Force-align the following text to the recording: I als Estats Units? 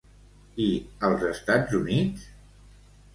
I 0.67 0.69
als 1.09 1.25
Estats 1.31 1.75
Units? 1.81 2.25